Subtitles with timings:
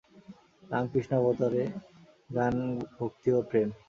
[0.63, 1.63] রামকৃষ্ণাবতারে
[2.29, 2.55] জ্ঞান
[2.97, 3.69] ভক্তি ও প্রেম।